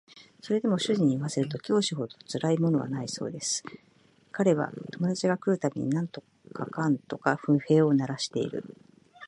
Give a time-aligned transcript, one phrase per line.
[0.41, 3.37] それでも主人に言わせると教師ほどつらいものはないそうで
[4.31, 6.23] 彼は友達が来る度に何と
[6.55, 8.63] かかんとか不平を鳴らしている